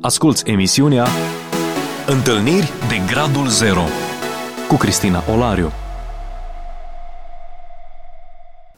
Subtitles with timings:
[0.00, 1.06] Asculți emisiunea
[2.06, 3.82] Întâlniri de Gradul Zero
[4.68, 5.70] cu Cristina Olariu.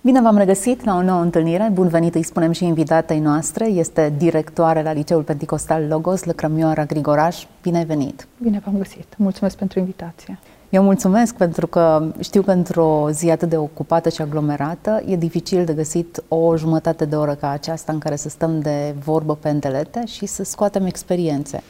[0.00, 1.70] Bine v-am regăsit la o nouă întâlnire.
[1.72, 3.66] Bun venit, îi spunem și invitatei noastre.
[3.66, 7.44] Este directoare la Liceul Pentecostal Logos, Lăcrămioara Grigoraș.
[7.62, 8.26] Bine ai venit!
[8.42, 9.14] Bine v-am găsit!
[9.16, 10.38] Mulțumesc pentru invitație!
[10.70, 15.64] Eu mulțumesc pentru că știu că într-o zi atât de ocupată și aglomerată e dificil
[15.64, 19.48] de găsit o jumătate de oră ca aceasta în care să stăm de vorbă pe
[19.48, 21.62] întelete și să scoatem experiențe.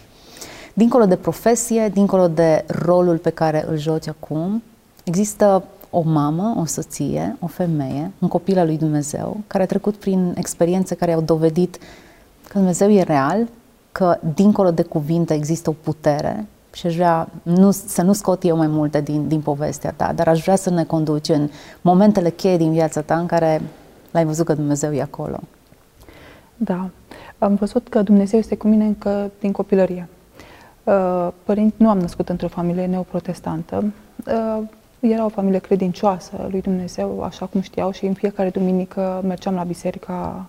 [0.74, 4.62] Dincolo de profesie, dincolo de rolul pe care îl joci acum,
[5.04, 9.94] există o mamă, o soție, o femeie, un copil al lui Dumnezeu, care a trecut
[9.94, 11.78] prin experiențe care au dovedit
[12.48, 13.48] că Dumnezeu e real,
[13.92, 18.56] că dincolo de cuvinte există o putere și aș vrea nu, să nu scot eu
[18.56, 22.56] mai multe din, din povestea ta, dar aș vrea să ne conduci în momentele cheie
[22.56, 23.62] din viața ta în care
[24.10, 25.40] l-ai văzut că Dumnezeu e acolo.
[26.56, 26.90] Da,
[27.38, 30.08] am văzut că Dumnezeu este cu mine încă din copilărie.
[30.84, 33.84] Uh, părinți, nu am născut într-o familie neoprotestantă.
[34.26, 34.62] Uh,
[35.00, 39.62] era o familie credincioasă lui Dumnezeu, așa cum știau, și în fiecare duminică mergeam la
[39.62, 40.46] biserica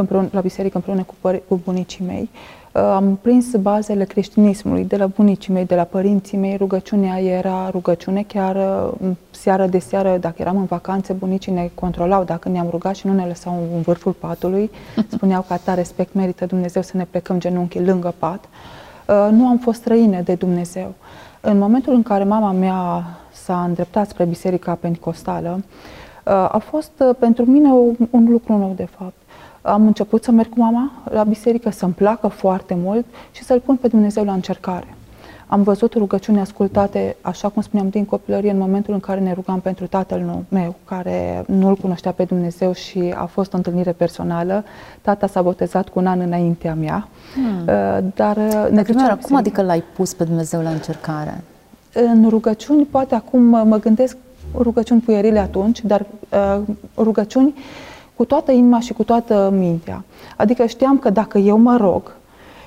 [0.00, 2.30] împreună, la biserică împreună cu, păr- cu bunicii mei.
[2.72, 6.56] Uh, am prins bazele creștinismului de la bunicii mei, de la părinții mei.
[6.56, 12.24] Rugăciunea era rugăciune, chiar uh, seară de seară, dacă eram în vacanțe, bunicii ne controlau
[12.24, 14.70] dacă ne-am rugat și nu ne lăsau în vârful patului.
[15.16, 18.44] Spuneau că ta respect merită Dumnezeu să ne plecăm genunchii lângă pat.
[18.44, 20.94] Uh, nu am fost străine de Dumnezeu.
[21.40, 25.64] În momentul în care mama mea s-a îndreptat spre Biserica Pentecostală,
[26.48, 27.68] a fost pentru mine
[28.10, 29.14] un lucru nou, de fapt
[29.68, 33.76] am început să merg cu mama la biserică, să-mi placă foarte mult și să-L pun
[33.76, 34.86] pe Dumnezeu la încercare.
[35.50, 39.60] Am văzut rugăciuni ascultate, așa cum spuneam, din copilărie, în momentul în care ne rugam
[39.60, 44.64] pentru tatăl meu, care nu-L cunoștea pe Dumnezeu și a fost o întâlnire personală.
[45.00, 47.08] Tata s-a botezat cu un an înaintea mea.
[47.34, 47.60] Hmm.
[47.60, 51.44] Uh, dar uh, ne dar cum adică l-ai pus pe Dumnezeu la încercare?
[51.92, 54.16] În rugăciuni, poate acum mă gândesc
[54.54, 56.60] rugăciuni puierile atunci, dar uh,
[56.96, 57.87] rugăciuni uh,
[58.18, 60.04] cu toată inima și cu toată mintea.
[60.36, 62.14] Adică știam că dacă eu mă rog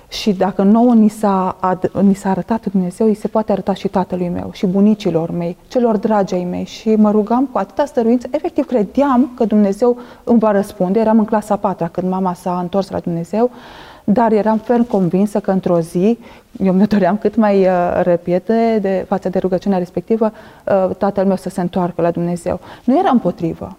[0.07, 3.87] și dacă nouă ni s-a, ad, ni s-a arătat Dumnezeu, îi se poate arăta și
[3.87, 8.27] tatălui meu și bunicilor mei, celor dragi ai mei și mă rugam cu atâta stăruință,
[8.31, 10.99] efectiv credeam că Dumnezeu îmi va răspunde.
[10.99, 13.51] Eram în clasa 4 când mama s-a întors la Dumnezeu,
[14.03, 16.19] dar eram ferm convinsă că într-o zi,
[16.63, 20.31] eu mi doream cât mai uh, repede de, față de rugăciunea respectivă,
[20.65, 22.59] uh, tatăl meu să se întoarcă la Dumnezeu.
[22.83, 23.77] Nu era împotrivă,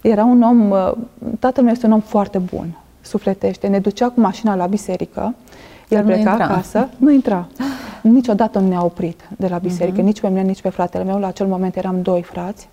[0.00, 0.92] era un om, uh,
[1.38, 3.66] tatăl meu este un om foarte bun, sufletește.
[3.66, 5.34] Ne ducea cu mașina la biserică,
[5.88, 6.44] el pleca intra.
[6.44, 7.46] acasă, nu intra.
[8.02, 10.04] Niciodată nu ne-a oprit de la biserică, uh-huh.
[10.04, 11.18] nici pe mine, nici pe fratele meu.
[11.18, 12.68] La acel moment eram doi frați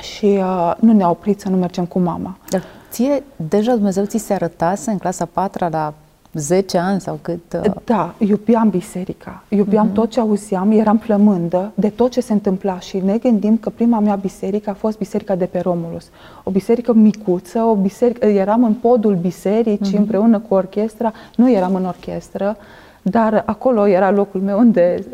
[0.00, 2.36] și uh, nu ne-a oprit să nu mergem cu mama.
[2.50, 5.94] Dar ție, deja Dumnezeu ți se arătase în clasa 4 la
[6.32, 7.52] 10 ani sau cât?
[7.52, 7.74] Uh...
[7.84, 9.94] Da, iubeam biserica, iubeam uh-huh.
[9.94, 13.98] tot ce auzeam, eram plămândă de tot ce se întâmpla și ne gândim că prima
[13.98, 16.08] mea biserică a fost biserica de pe Romulus.
[16.44, 19.98] O biserică micuță, o biserică, eram în podul bisericii uh-huh.
[19.98, 22.56] împreună cu orchestra, nu eram în orchestră,
[23.02, 25.04] dar acolo era locul meu unde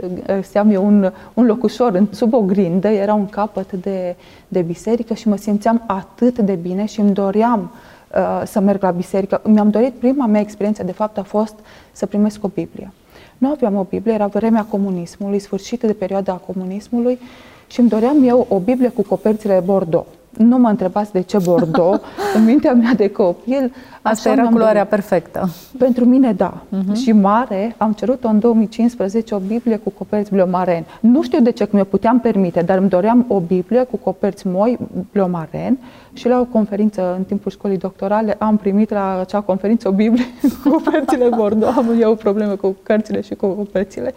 [0.42, 4.16] seam eu un, un locușor, sub o grindă, era un capăt de,
[4.48, 7.97] de biserică și mă simțeam atât de bine și îmi doream uh, Uh,
[8.44, 9.40] să merg la biserică.
[9.44, 11.54] Mi-am dorit, prima mea experiență de fapt a fost
[11.92, 12.92] să primesc o Biblie.
[13.38, 17.18] Nu aveam o Biblie, era vremea comunismului, sfârșit de perioada comunismului
[17.66, 22.00] și îmi doream eu o Biblie cu coperțile Bordeaux nu mă întrebați de ce Bordeaux,
[22.36, 23.72] în mintea mea de copil.
[24.02, 24.88] Asta era culoarea dorit.
[24.88, 25.48] perfectă.
[25.78, 26.54] Pentru mine, da.
[26.54, 26.94] Uh-huh.
[26.94, 30.84] Și mare, am cerut-o în 2015 o Biblie cu coperți bleu-maren.
[31.00, 34.46] Nu știu de ce, că mi-o puteam permite, dar îmi doream o Biblie cu coperți
[34.46, 34.78] moi
[35.12, 35.78] bleu-maren
[36.12, 40.24] și la o conferință în timpul școlii doctorale am primit la acea conferință o Biblie
[40.62, 41.76] cu coperțile Bordeaux.
[41.76, 44.14] Am eu o problemă cu cărțile și cu coperțile.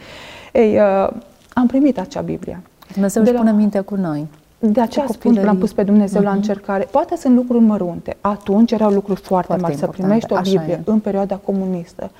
[0.53, 1.09] Ei, uh,
[1.53, 2.61] am primit acea Biblie.
[2.93, 3.39] Dumnezeu își la...
[3.39, 4.27] pune mintea cu noi.
[4.63, 6.23] De aceea spun că l-am pus pe Dumnezeu uh-huh.
[6.23, 6.39] la mhm.
[6.39, 6.87] încercare.
[6.91, 8.17] Poate sunt lucruri mărunte.
[8.21, 9.77] Atunci erau lucruri foarte, foarte mari.
[9.77, 12.11] Să primești o Biblie în perioada comunistă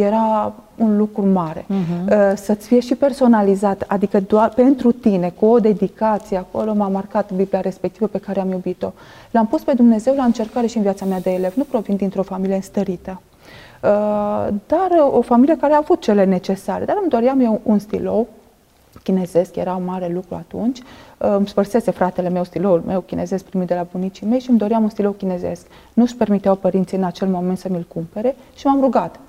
[0.00, 1.64] era un lucru mare.
[1.64, 2.34] Uh-huh.
[2.34, 7.60] Să-ți fie și personalizat, adică doar pentru tine, cu o dedicație, acolo m-a marcat Biblia
[7.60, 8.92] respectivă pe care am iubit-o.
[9.30, 11.54] L-am pus pe Dumnezeu la încercare și în viața mea de elev.
[11.54, 13.20] Nu provin dintr-o familie înstărită,
[13.82, 16.84] uh, dar o familie care a avut cele necesare.
[16.84, 18.28] Dar îmi doream eu un stilou
[19.06, 20.78] chinezesc, era un mare lucru atunci.
[21.18, 24.82] Îmi spărsese fratele meu stiloul meu chinezesc primit de la bunicii mei și îmi doream
[24.82, 25.66] un stilou chinezesc.
[25.92, 29.20] Nu-și permiteau părinții în acel moment să mi-l cumpere și m-am rugat.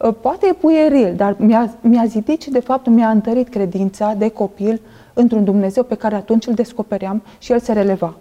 [0.00, 4.28] Ă, poate e puieril, dar mi-a, mi-a zidit și de fapt mi-a întărit credința de
[4.28, 4.80] copil
[5.12, 8.14] într-un Dumnezeu pe care atunci îl descopeream și el se releva.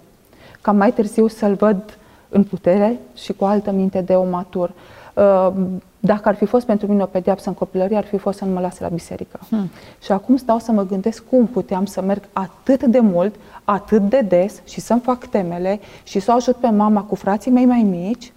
[0.61, 1.97] Ca mai târziu să-l văd
[2.29, 4.71] în putere și cu altă minte de om matur.
[6.07, 8.45] Ă, Dacă ar fi fost pentru mine o pedeapsă în copilărie, ar fi fost să
[8.45, 9.39] nu mă lase la biserică.
[9.49, 9.69] Hmm.
[10.01, 14.21] Și acum stau să mă gândesc cum puteam să merg atât de mult, atât de
[14.21, 17.81] des și să-mi fac temele și să o ajut pe mama cu frații mei mai
[17.89, 18.31] mici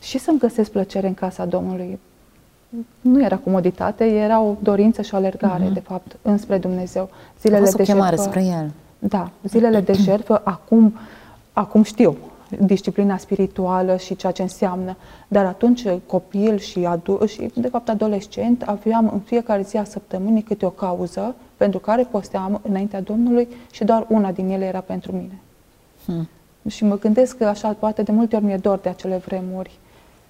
[0.00, 1.98] și să-mi găsesc plăcere în casa Domnului.
[3.00, 5.72] Nu era comoditate, era o dorință și o alergare, mm-hmm.
[5.72, 7.10] de fapt, înspre Dumnezeu.
[7.40, 8.70] Zilele de chemare jertfă, spre El.
[8.98, 10.94] Da, zilele de jertfă, acum,
[11.52, 12.16] acum știu
[12.48, 14.96] disciplina spirituală și ceea ce înseamnă.
[15.28, 20.42] Dar atunci copil și, adu- și de fapt adolescent aveam în fiecare zi a săptămânii
[20.42, 25.12] câte o cauză pentru care posteam înaintea Domnului și doar una din ele era pentru
[25.12, 25.38] mine.
[26.04, 26.28] Hmm.
[26.68, 29.78] Și mă gândesc că așa poate de multe ori mi-e dor de acele vremuri,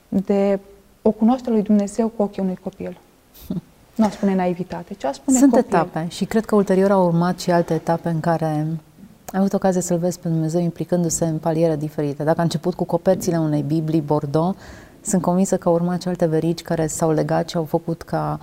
[0.09, 0.61] de
[1.03, 2.99] o cunoaștere lui Dumnezeu cu ochii unui copil.
[3.47, 3.63] Hmm.
[3.95, 5.67] Nu a spune naivitate, ci a spune Sunt copil.
[5.67, 8.67] etape și cred că ulterior au urmat și alte etape în care
[9.32, 12.25] ai avut ocazia să-L vezi pe Dumnezeu implicându-se în paliere diferite.
[12.25, 14.59] Dacă a început cu coperțile unei Biblii Bordeaux,
[15.00, 18.38] sunt convinsă că au urmat și alte verici care s-au legat și au făcut ca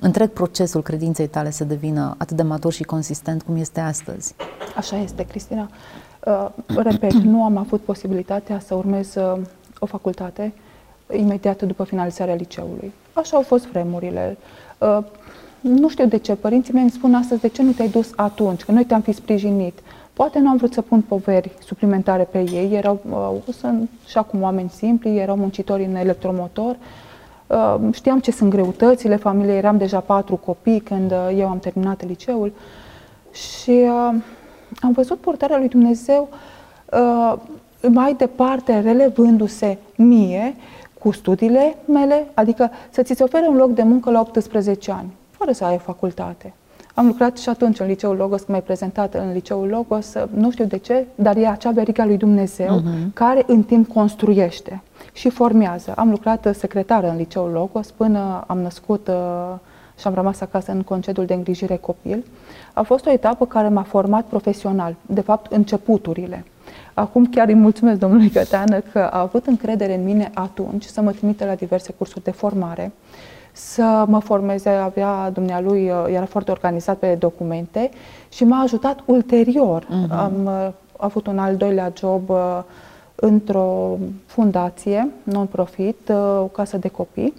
[0.00, 4.34] întreg procesul credinței tale să devină atât de matur și consistent cum este astăzi.
[4.76, 5.70] Așa este, Cristina.
[6.26, 9.40] Uh, repet, nu am avut posibilitatea să urmez uh,
[9.78, 10.52] o facultate
[11.16, 12.92] imediat după finalizarea liceului.
[13.12, 14.36] Așa au fost vremurile.
[14.78, 14.98] Uh,
[15.60, 18.64] nu știu de ce, părinții mei îmi spun astăzi de ce nu te-ai dus atunci,
[18.64, 19.78] că noi te-am fi sprijinit.
[20.14, 23.00] Poate nu am vrut să pun poveri suplimentare pe ei, erau,
[23.46, 26.76] uh, sunt și acum oameni simpli, erau muncitori în electromotor,
[27.46, 32.06] uh, știam ce sunt greutățile familiei, eram deja patru copii când uh, eu am terminat
[32.06, 32.52] liceul
[33.32, 34.14] și uh,
[34.80, 36.28] am văzut purtarea lui Dumnezeu
[36.92, 37.34] uh,
[37.88, 40.54] mai departe, relevându-se mie
[40.98, 45.12] cu studiile mele, adică să ți se ofere un loc de muncă la 18 ani,
[45.30, 46.52] fără să ai facultate.
[46.94, 50.64] Am lucrat și atunci în liceul Logos, cum ai prezentat în liceul Logos, nu știu
[50.64, 53.12] de ce, dar e acea veriga lui Dumnezeu uh-huh.
[53.12, 54.82] care în timp construiește
[55.12, 55.92] și formează.
[55.96, 59.54] Am lucrat secretară în liceul Logos până am născut uh,
[59.98, 62.24] și am rămas acasă în concediul de îngrijire copil.
[62.72, 66.44] A fost o etapă care m-a format profesional, de fapt începuturile.
[66.94, 71.12] Acum chiar îi mulțumesc domnului Căteană că a avut încredere în mine atunci să mă
[71.12, 72.92] trimite la diverse cursuri de formare
[73.56, 77.90] să mă formeze, avea dumnealui, uh, era foarte organizat pe documente
[78.32, 79.84] și m-a ajutat ulterior.
[79.84, 80.10] Uh-huh.
[80.10, 82.62] Am uh, avut un al doilea job uh,
[83.14, 87.34] într-o fundație non-profit, uh, o casă de copii,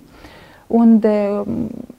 [0.68, 1.95] unde um, Uh,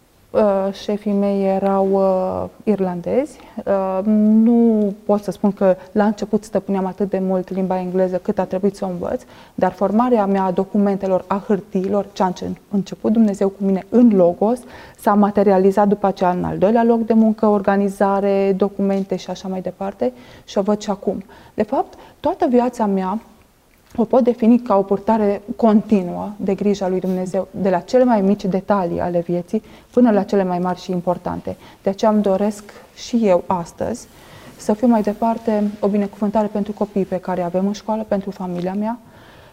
[0.72, 3.38] șefii mei erau uh, irlandezi.
[3.64, 8.38] Uh, nu pot să spun că la început stăpâneam atât de mult limba engleză cât
[8.38, 9.22] a trebuit să o învăț,
[9.54, 12.32] dar formarea mea a documentelor, a hârtiilor, ce a
[12.68, 14.58] început Dumnezeu cu mine în Logos,
[14.98, 19.60] s-a materializat după aceea în al doilea loc de muncă, organizare, documente și așa mai
[19.60, 20.12] departe
[20.44, 21.24] și o văd și acum.
[21.54, 23.20] De fapt, toată viața mea
[23.96, 28.20] o pot defini ca o purtare continuă de grija lui Dumnezeu, de la cele mai
[28.20, 29.62] mici detalii ale vieții
[29.92, 31.56] până la cele mai mari și importante.
[31.82, 32.64] De aceea îmi doresc
[32.94, 34.08] și eu astăzi
[34.56, 38.74] să fiu mai departe o binecuvântare pentru copiii pe care avem în școală, pentru familia
[38.74, 38.98] mea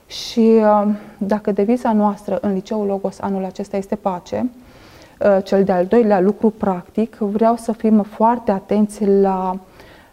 [0.07, 0.87] și uh,
[1.17, 4.49] dacă deviza noastră în Liceul Logos anul acesta este pace,
[5.19, 9.59] uh, cel de-al doilea lucru practic, vreau să fim foarte atenți la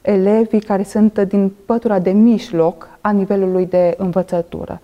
[0.03, 4.81] elevii care sunt din pătura de mijloc a nivelului de învățătură.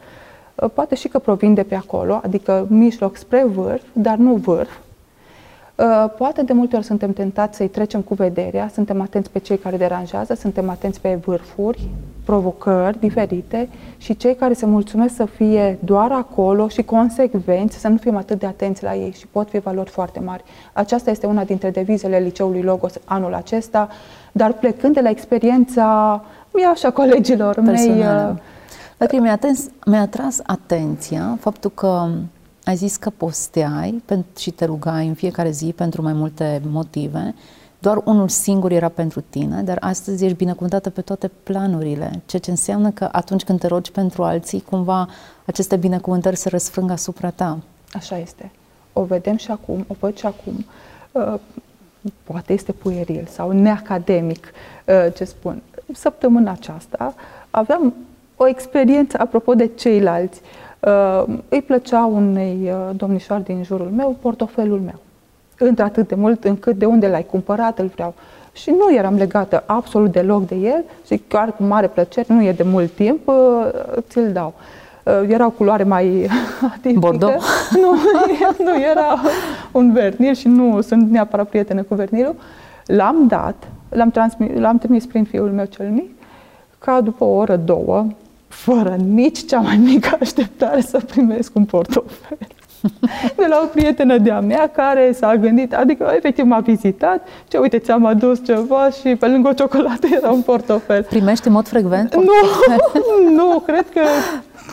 [0.54, 4.70] Uh, poate și că provin de pe acolo, adică mijloc spre vârf, dar nu vârf.
[5.76, 9.56] Uh, poate de multe ori suntem tentați să-i trecem cu vederea, suntem atenți pe cei
[9.58, 11.88] care deranjează, suntem atenți pe vârfuri,
[12.24, 17.96] provocări diferite și cei care se mulțumesc să fie doar acolo și consecvenți, să nu
[17.96, 20.44] fim atât de atenți la ei și pot fi valori foarte mari.
[20.72, 23.88] Aceasta este una dintre devizele Liceului Logos anul acesta,
[24.36, 28.04] dar plecând de la experiența mea și a colegilor mei...
[28.98, 32.08] Dacă mi-a, atens, mi-a atras atenția faptul că
[32.64, 34.02] ai zis că posteai
[34.38, 37.34] și te rugai în fiecare zi pentru mai multe motive,
[37.78, 42.50] doar unul singur era pentru tine, dar astăzi ești binecuvântată pe toate planurile, ceea ce
[42.50, 45.08] înseamnă că atunci când te rogi pentru alții, cumva
[45.46, 47.58] aceste binecuvântări se răsfrâng asupra ta.
[47.92, 48.50] Așa este.
[48.92, 50.64] O vedem și acum, o văd și acum.
[52.06, 54.52] Uh, poate este pueril sau neacademic
[54.84, 55.62] uh, ce spun.
[55.92, 57.14] Săptămâna aceasta
[57.50, 57.94] aveam
[58.36, 60.40] o experiență apropo de ceilalți.
[60.80, 65.00] Uh, îi plăcea unei uh, domnișoare din jurul meu portofelul meu.
[65.58, 68.14] Într-atât de mult încât de unde l-ai cumpărat îl vreau.
[68.52, 72.52] Și nu eram legată absolut deloc de el și chiar cu mare plăcere, nu e
[72.52, 73.30] de mult timp,
[74.00, 74.54] ți-l dau.
[75.28, 76.28] Era o culoare mai
[76.74, 76.98] atipică.
[76.98, 77.44] Bordeaux?
[77.80, 77.94] Nu,
[78.64, 79.20] nu, era
[79.72, 82.34] un vernil și nu sunt neapărat prietenă cu vernilul.
[82.86, 86.10] L-am dat, l-am, transmis, l-am trimis prin fiul meu cel mic,
[86.78, 88.06] ca după o oră, două,
[88.48, 92.38] fără nici cea mai mică așteptare să primesc un portofel.
[93.36, 97.78] de la o prietenă de-a mea care s-a gândit, adică efectiv m-a vizitat, ce uite,
[97.78, 101.02] ți-am adus ceva și pe lângă o ciocolată era un portofel.
[101.02, 102.14] Primești în mod frecvent?
[102.14, 104.00] Nu, nu, cred că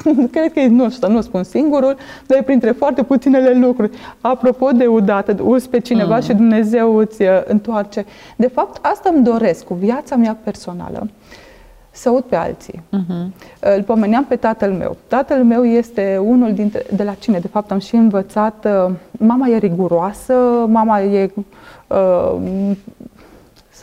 [0.32, 1.96] cred că nu știu, nu spun singurul,
[2.28, 3.98] dar e printre foarte puținele lucruri.
[4.22, 6.22] Apropo de udată, uzi pe cineva mm.
[6.22, 8.06] și Dumnezeu îți uh, întoarce.
[8.36, 11.08] De fapt, asta îmi doresc cu viața mea personală
[11.96, 12.82] să aud pe alții.
[12.98, 13.28] Uh-huh.
[13.60, 14.98] Îl pomeneam pe tatăl meu.
[15.08, 16.86] Tatăl meu este unul dintre...
[16.96, 18.66] De la cine, de fapt, am și învățat.
[18.66, 20.34] Uh, mama e riguroasă,
[20.68, 21.32] mama e,
[21.88, 22.36] uh,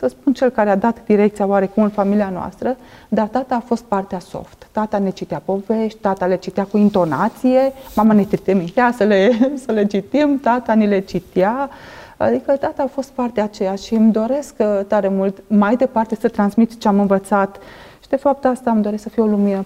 [0.01, 2.77] să spun, cel care a dat direcția oarecum în familia noastră,
[3.09, 4.67] dar tata a fost partea soft.
[4.71, 9.31] Tata ne citea povești, tata le citea cu intonație, mama ne trimitea să le,
[9.65, 11.69] să le citim, tata ni le citea.
[12.17, 16.27] Adică tata a fost partea aceea și îmi doresc uh, tare mult mai departe să
[16.27, 17.63] transmit ce am învățat uh,
[18.11, 19.65] de fapt asta îmi doresc să fie o lumină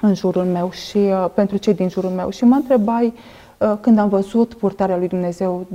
[0.00, 2.30] în jurul meu și uh, pentru cei din jurul meu.
[2.30, 3.12] Și mă întrebai
[3.58, 5.66] uh, când am văzut purtarea lui Dumnezeu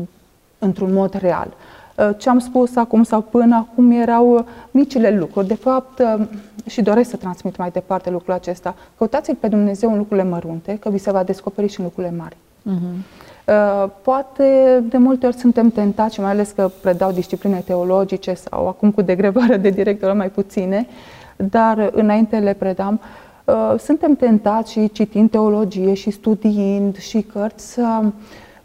[0.59, 1.47] într-un mod real.
[1.47, 1.78] Uh,
[2.18, 5.48] ce am spus acum sau până acum erau uh, micile lucruri.
[5.48, 6.25] De fapt, uh,
[6.65, 8.75] și doresc să transmit mai departe lucrul acesta.
[8.98, 12.36] Căutați-l pe Dumnezeu în lucrurile mărunte, că vi se va descoperi și în lucrurile mari.
[12.36, 13.18] Uh-huh.
[14.01, 19.01] Poate de multe ori suntem tentați, mai ales că predau discipline teologice sau acum cu
[19.01, 23.00] degrevare de director mai puține, uh, dar înainte le predam,
[23.46, 28.03] uh, suntem tentați și citind teologie și studiind și cărți să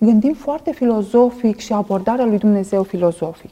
[0.05, 3.51] gândim foarte filozofic și abordarea lui Dumnezeu filozofic.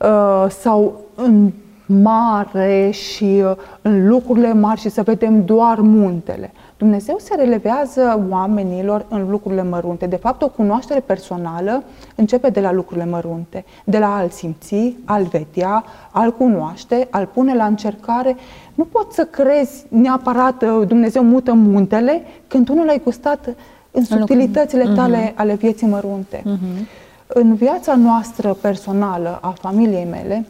[0.00, 1.50] Uh, sau în
[1.86, 6.52] mare și uh, în lucrurile mari și să vedem doar muntele.
[6.76, 10.06] Dumnezeu se relevează oamenilor în lucrurile mărunte.
[10.06, 11.82] De fapt, o cunoaștere personală
[12.14, 17.54] începe de la lucrurile mărunte, de la a-l simți, a-l vedea, a-l cunoaște, a-l pune
[17.54, 18.36] la încercare.
[18.74, 23.54] Nu poți să crezi neapărat uh, Dumnezeu mută muntele când tu nu l-ai gustat
[23.96, 24.94] în subtilitățile mhm.
[24.94, 25.34] tale uh-huh.
[25.34, 26.38] ale vieții mărunte.
[26.38, 26.86] Uh-huh.
[27.26, 30.46] În viața noastră personală, a familiei mele,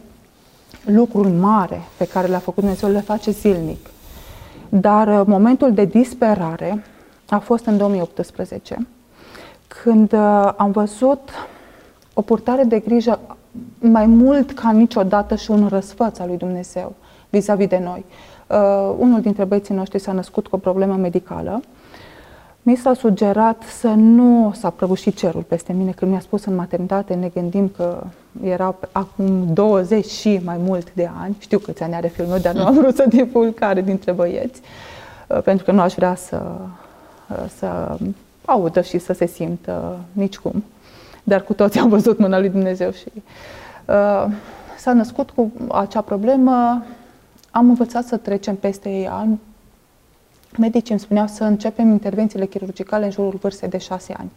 [0.85, 3.89] lucruri mare pe care le-a făcut Dumnezeu le face zilnic.
[4.69, 6.83] Dar uh, momentul de disperare
[7.29, 8.87] a fost în 2018,
[9.67, 11.29] când uh, am văzut
[12.13, 13.19] o purtare de grijă
[13.79, 16.95] mai mult ca niciodată și un răsfăț al lui Dumnezeu
[17.29, 18.05] vis-a-vis de noi.
[18.47, 21.61] Uh, unul dintre băieții noștri s-a născut cu o problemă medicală
[22.67, 25.91] mi s-a sugerat să nu s-a prăbușit cerul peste mine.
[25.91, 28.03] Când mi-a spus în maternitate, ne gândim că
[28.43, 31.35] era acum 20 și mai mult de ani.
[31.39, 34.61] Știu câți ani are filmul, dar nu am vrut să divulg care dintre băieți,
[35.27, 36.41] uh, pentru că nu aș vrea să,
[37.29, 37.97] uh, să
[38.45, 40.63] audă și să se simtă nicicum.
[41.23, 44.25] Dar cu toții am văzut mâna lui Dumnezeu și uh,
[44.77, 46.83] s-a născut cu acea problemă.
[47.51, 49.39] Am învățat să trecem peste ei ani,
[50.57, 54.31] medicii îmi spuneau să începem intervențiile chirurgicale în jurul vârstei de șase ani.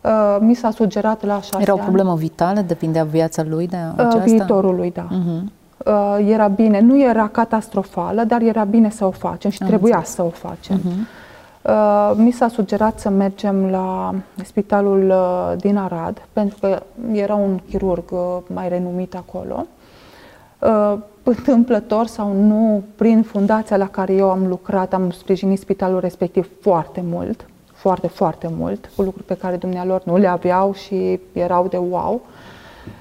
[0.00, 2.18] Uh, mi s-a sugerat la șase Era o problemă ani.
[2.18, 2.60] vitală?
[2.60, 4.18] Depindea viața lui de uh, aceasta?
[4.24, 5.06] Viitorul lui, da.
[5.08, 5.54] Uh-huh.
[6.26, 10.16] Era bine, nu era catastrofală, dar era bine să o facem și Am trebuia înțeles.
[10.16, 10.78] să o facem.
[10.78, 12.16] Uh-huh.
[12.16, 14.14] Mi s-a sugerat să mergem la
[14.44, 15.14] spitalul
[15.56, 18.04] din Arad, pentru că era un chirurg
[18.46, 19.66] mai renumit acolo
[21.28, 27.02] întâmplător sau nu, prin fundația la care eu am lucrat, am sprijinit spitalul respectiv foarte
[27.04, 31.76] mult, foarte, foarte mult, cu lucruri pe care dumnealor nu le aveau și erau de
[31.76, 32.20] wow.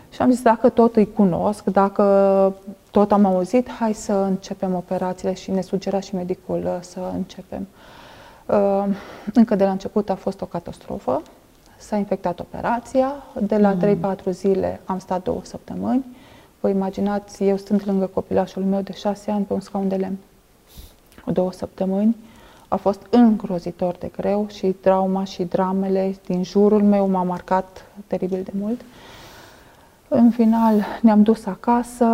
[0.09, 2.03] Și am zis, dacă tot îi cunosc, dacă
[2.91, 7.67] tot am auzit, hai să începem operațiile și ne sugera și medicul uh, să începem.
[8.45, 8.85] Uh,
[9.33, 11.21] încă de la început a fost o catastrofă,
[11.77, 14.15] s-a infectat operația, de la mm.
[14.15, 16.05] 3-4 zile am stat două săptămâni,
[16.65, 20.17] Vă imaginați, eu stând lângă copilașul meu de șase ani pe un scaun de lemn.
[21.25, 22.15] Două săptămâni.
[22.67, 28.41] A fost îngrozitor de greu și trauma și dramele din jurul meu m-au marcat teribil
[28.43, 28.81] de mult.
[30.07, 32.05] În final ne-am dus acasă,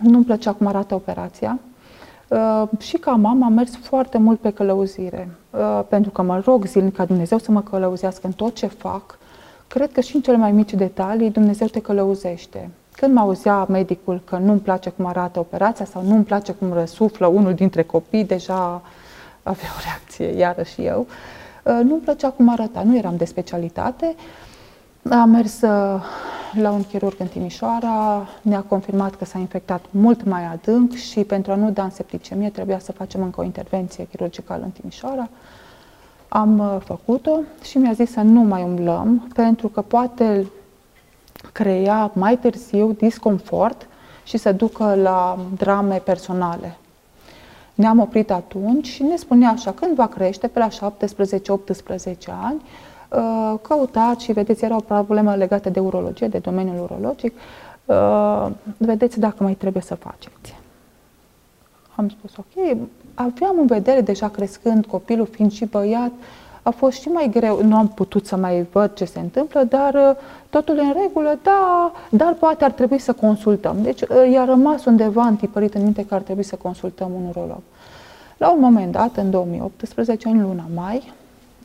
[0.00, 1.58] nu-mi plăcea cum arată operația.
[2.28, 6.64] Uh, și ca mama am mers foarte mult pe călăuzire, uh, pentru că mă rog
[6.64, 9.18] zilnic ca Dumnezeu să mă călăuzească în tot ce fac.
[9.68, 12.70] Cred că și în cele mai mici detalii Dumnezeu te călăuzește.
[12.96, 17.26] Când mă auzea medicul că nu-mi place cum arată operația sau nu-mi place cum răsuflă
[17.26, 18.82] unul dintre copii, deja
[19.42, 21.06] avea o reacție, iarăși eu.
[21.64, 24.14] Uh, nu-mi plăcea cum arăta, nu eram de specialitate.
[25.10, 26.02] Am mers uh,
[26.52, 31.52] la un chirurg în Timișoara, ne-a confirmat că s-a infectat mult mai adânc și pentru
[31.52, 35.28] a nu da în septicemie trebuia să facem încă o intervenție chirurgicală în Timișoara.
[36.28, 40.46] Am uh, făcut-o și mi-a zis să nu mai umblăm pentru că poate
[41.52, 43.88] crea mai târziu disconfort
[44.24, 46.76] și să ducă la drame personale.
[47.74, 52.62] Ne-am oprit atunci și ne spunea așa, când va crește, pe la 17-18 ani,
[53.08, 57.34] uh, căutați și vedeți, era o problemă legată de urologie, de domeniul urologic,
[57.84, 58.46] uh,
[58.76, 60.60] vedeți dacă mai trebuie să faceți.
[61.94, 62.76] Am spus, ok,
[63.14, 66.12] aveam în vedere deja crescând, copilul fiind și băiat,
[66.62, 69.94] a fost și mai greu, nu am putut să mai văd ce se întâmplă, dar
[69.94, 70.16] uh,
[70.50, 73.82] totul e în regulă, da, dar poate ar trebui să consultăm.
[73.82, 77.60] Deci uh, i-a rămas undeva întipărit în minte că ar trebui să consultăm un urolog.
[78.36, 81.12] La un moment dat, în 2018, în luna mai,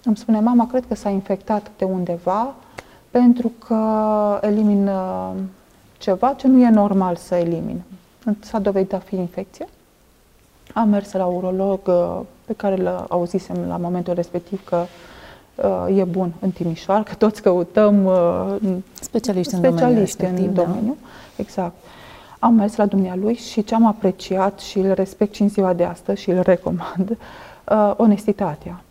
[0.04, 2.54] îmi spune mama, cred că s-a infectat de undeva
[3.12, 3.80] pentru că
[4.42, 5.34] elimină
[5.98, 7.82] ceva ce nu e normal să elimin.
[8.40, 9.68] S-a dovedit a fi infecție.
[10.74, 14.86] Am mers la urolog uh, pe care îl auzisem la momentul respectiv că
[15.56, 18.56] uh, e bun în Timișoara, că toți căutăm uh,
[18.94, 20.98] specialiști în specialiști domeniul, în domeniu.
[21.02, 21.08] Da.
[21.36, 21.74] Exact.
[22.40, 25.84] Am mers la dumnealui și ce am apreciat și îl respect și în ziua de
[25.84, 27.10] astăzi și îl recomand,
[27.72, 28.82] uh, onestitatea.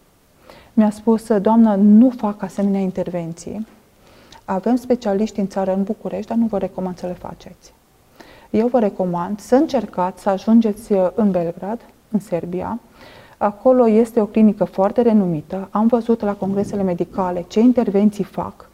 [0.73, 3.67] Mi-a spus, doamnă, nu fac asemenea intervenții.
[4.45, 7.73] Avem specialiști în țară, în București, dar nu vă recomand să le faceți.
[8.51, 12.81] Eu vă recomand să încercați să ajungeți în Belgrad, în Serbia.
[13.39, 15.69] Acolo este o clinică foarte renumită.
[15.71, 18.69] Am văzut la congresele medicale ce intervenții fac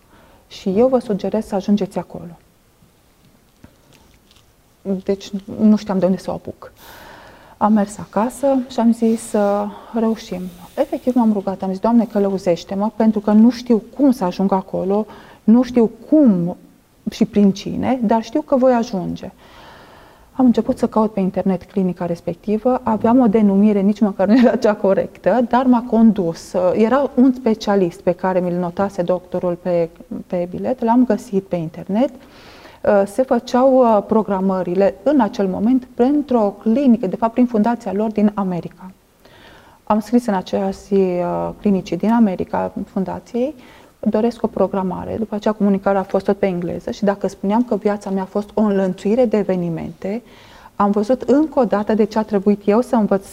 [0.49, 2.39] și eu vă sugerez să ajungeți acolo.
[5.05, 6.73] Deci nu știam de unde să o apuc.
[7.57, 10.43] Am mers acasă și am zis să reușim.
[10.77, 15.07] Efectiv m-am rugat, am zis, Doamne, călăuzește-mă, pentru că nu știu cum să ajung acolo,
[15.45, 16.57] nu știu cum
[17.11, 19.31] și prin cine, dar știu că voi ajunge.
[20.33, 24.57] Am început să caut pe internet clinica respectivă, aveam o denumire, nici măcar nu era
[24.57, 26.55] cea corectă, dar m-a condus.
[26.73, 29.89] Era un specialist pe care mi-l notase doctorul pe,
[30.27, 32.11] pe bilet, l-am găsit pe internet,
[32.83, 37.93] Uh, se făceau uh, programările în acel moment pentru o clinică, de fapt prin fundația
[37.93, 38.91] lor din America.
[39.85, 43.55] Am scris în aceeași uh, clinici din America, fundației,
[44.09, 45.17] doresc o programare.
[45.19, 48.27] După aceea comunicarea a fost tot pe engleză și dacă spuneam că viața mea a
[48.27, 50.23] fost o înlănțuire de evenimente,
[50.77, 53.27] am văzut încă o dată de ce a trebuit eu să învăț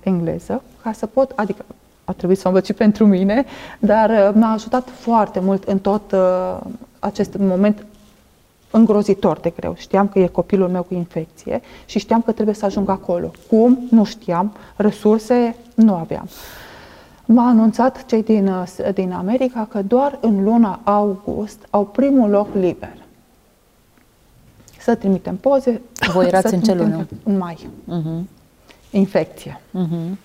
[0.00, 1.64] engleză, ca să pot, adică
[2.04, 3.44] a trebuit să învăț și pentru mine,
[3.78, 6.58] dar m-a ajutat foarte mult în tot uh,
[6.98, 7.86] acest moment
[8.70, 9.74] îngrozitor de greu.
[9.76, 13.30] Știam că e copilul meu cu infecție și știam că trebuie să ajung acolo.
[13.48, 13.78] Cum?
[13.90, 14.52] Nu știam.
[14.76, 16.28] Resurse nu aveam.
[17.24, 18.50] M-a anunțat cei din,
[18.94, 22.96] din America că doar în luna august au primul loc liber.
[24.78, 25.80] Să trimitem poze.
[26.12, 27.06] Voi erați în ce lună?
[27.22, 27.68] În mai.
[27.88, 28.28] Uh-huh.
[28.90, 29.60] Infecție.
[29.70, 30.16] Uh-huh.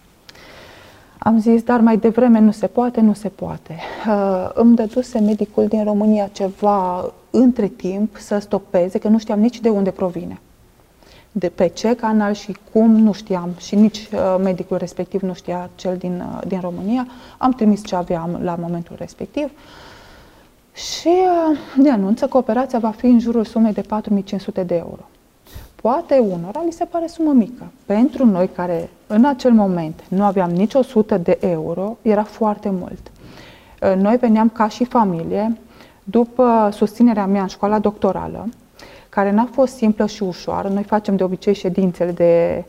[1.18, 3.76] Am zis, dar mai devreme nu se poate, nu se poate.
[4.08, 9.60] Uh, îmi dăduse medicul din România ceva între timp să stopeze, că nu știam nici
[9.60, 10.40] de unde provine.
[11.32, 13.50] De pe ce canal și cum, nu știam.
[13.58, 17.08] Și nici uh, medicul respectiv nu știa cel din, uh, din România.
[17.38, 19.52] Am trimis ce aveam la momentul respectiv.
[20.74, 25.10] Și uh, ne anunță că operația va fi în jurul sumei de 4500 de euro.
[25.82, 27.72] Poate unora li se pare sumă mică.
[27.86, 33.12] Pentru noi care în acel moment nu aveam nici 100 de euro, era foarte mult.
[33.82, 35.58] Uh, noi veneam ca și familie,
[36.04, 38.48] după susținerea mea în școala doctorală,
[39.10, 42.64] care n-a fost simplă și ușoară, noi facem de obicei ședințele de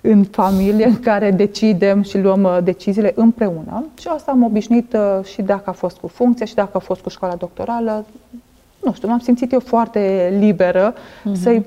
[0.00, 5.24] în familie în care decidem și luăm uh, deciziile împreună și asta am obișnuit uh,
[5.24, 8.04] și dacă a fost cu funcție și dacă a fost cu școala doctorală,
[8.84, 11.32] nu știu, m-am simțit eu foarte liberă, uh-huh.
[11.32, 11.62] să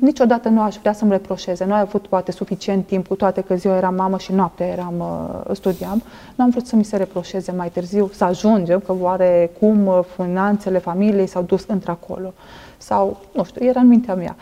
[0.00, 1.64] niciodată nu aș vrea să-mi reproșeze.
[1.64, 4.94] Nu ai avut poate suficient timp, cu toate că ziua eram mamă și noaptea eram,
[4.98, 6.02] uh, studiam.
[6.34, 9.98] Nu am vrut să mi se reproșeze mai târziu, să ajungem, că oare cum uh,
[10.16, 12.32] finanțele familiei s-au dus într-acolo.
[12.78, 14.36] Sau, nu știu, era în mintea mea.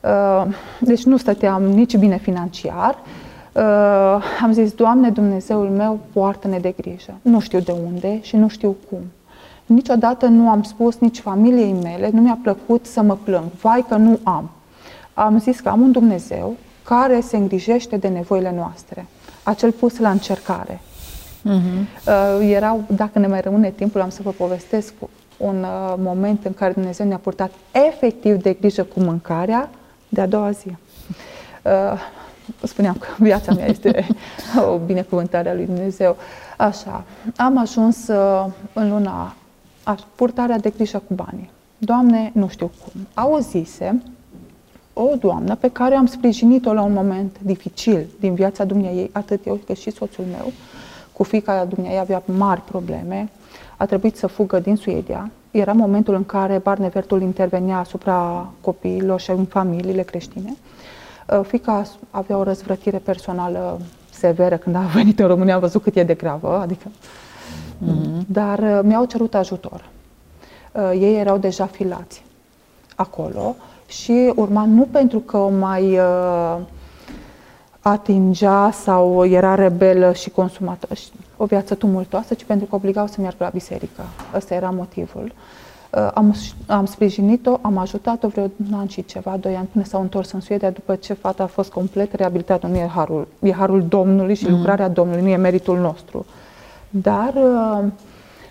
[0.00, 2.98] Uh, deci nu stăteam nici bine financiar.
[3.52, 3.62] Uh,
[4.42, 7.14] am zis, Doamne Dumnezeul meu, poartă-ne de grijă.
[7.22, 9.00] Nu știu de unde și nu știu cum.
[9.66, 13.44] Niciodată nu am spus nici familiei mele, nu mi-a plăcut să mă plâng.
[13.60, 14.50] Vai că nu am.
[15.14, 19.06] Am zis că am un Dumnezeu care se îngrijește de nevoile noastre.
[19.42, 20.80] Acel pus la încercare.
[21.48, 21.80] Uh-huh.
[22.06, 24.94] Uh, erau, dacă ne mai rămâne timpul, am să vă povestesc
[25.40, 27.50] un uh, moment în care Dumnezeu ne-a purtat
[27.88, 29.70] efectiv de grijă cu mâncarea
[30.08, 30.68] de a doua zi.
[31.62, 32.00] Uh,
[32.62, 34.06] spuneam că viața mea este
[34.72, 36.16] o binecuvântare a lui Dumnezeu.
[36.56, 37.04] Așa,
[37.36, 39.34] am ajuns uh, în luna
[40.14, 41.50] purtarea de grijă cu banii.
[41.78, 43.06] Doamne, nu știu cum.
[43.14, 44.02] Auzise
[44.92, 49.60] o doamnă pe care am sprijinit-o la un moment dificil din viața dumneai, atât eu
[49.66, 50.52] cât și soțul meu,
[51.12, 53.28] cu fica dumneai avea mari probleme,
[53.80, 55.30] a trebuit să fugă din Suedia.
[55.50, 60.56] Era momentul în care Barnevertul intervenea asupra copiilor și în familiile creștine.
[61.26, 65.96] Uh, fica avea o răzvrătire personală severă când a venit în România, a văzut cât
[65.96, 68.26] e de gravă, adică mm-hmm.
[68.26, 69.88] dar uh, mi-au cerut ajutor.
[70.72, 72.24] Uh, ei erau deja filați
[72.94, 76.56] acolo și urma nu pentru că o mai uh,
[77.82, 80.88] atingea sau era rebelă și consumată
[81.36, 84.02] o viață tumultoasă, ci pentru că obligau să meargă la biserică.
[84.34, 85.32] Ăsta era motivul.
[85.90, 86.34] Uh, am,
[86.66, 90.40] am sprijinit-o, am ajutat-o vreo un an și ceva, doi ani, până s-au întors în
[90.40, 92.66] Suedia, după ce fata a fost complet reabilitată.
[92.66, 94.56] Nu e harul, e harul Domnului și mm.
[94.56, 96.26] lucrarea Domnului, nu e meritul nostru.
[96.90, 97.84] Dar uh,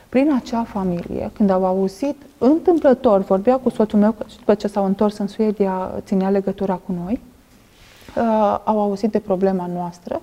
[0.09, 5.17] prin acea familie, când au auzit, întâmplător, vorbea cu soțul meu, după ce s-au întors
[5.17, 7.38] în Suedia, ținea legătura cu noi, uh,
[8.63, 10.21] au auzit de problema noastră,